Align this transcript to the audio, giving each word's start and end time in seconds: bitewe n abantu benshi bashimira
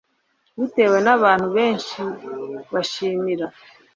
bitewe 0.59 0.97
n 1.05 1.07
abantu 1.15 1.47
benshi 1.57 1.99
bashimira 2.73 3.45